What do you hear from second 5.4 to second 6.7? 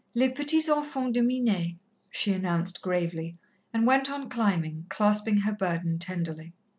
burden tenderly.